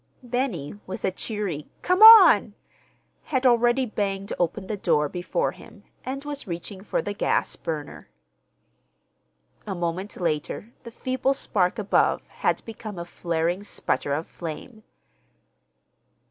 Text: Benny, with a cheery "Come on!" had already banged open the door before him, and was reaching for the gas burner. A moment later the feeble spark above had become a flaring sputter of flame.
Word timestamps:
Benny, 0.23 0.73
with 0.87 1.05
a 1.05 1.11
cheery 1.11 1.67
"Come 1.83 2.01
on!" 2.01 2.55
had 3.25 3.45
already 3.45 3.85
banged 3.85 4.33
open 4.39 4.65
the 4.65 4.75
door 4.75 5.07
before 5.07 5.51
him, 5.51 5.83
and 6.03 6.25
was 6.25 6.47
reaching 6.47 6.81
for 6.83 7.03
the 7.03 7.13
gas 7.13 7.55
burner. 7.55 8.09
A 9.67 9.75
moment 9.75 10.19
later 10.19 10.73
the 10.85 10.89
feeble 10.89 11.35
spark 11.35 11.77
above 11.77 12.23
had 12.25 12.65
become 12.65 12.97
a 12.97 13.05
flaring 13.05 13.61
sputter 13.61 14.11
of 14.11 14.25
flame. 14.25 14.81